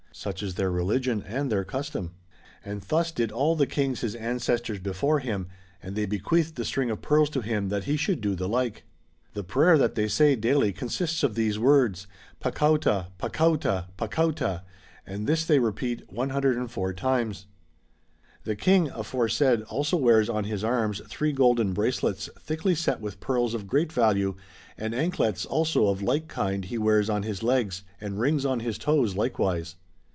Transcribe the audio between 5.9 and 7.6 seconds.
they bequeathed the string of pearls to